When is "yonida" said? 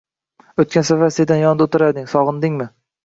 1.43-1.67